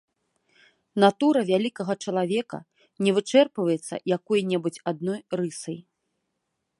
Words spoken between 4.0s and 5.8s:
якой-небудзь адной рысай.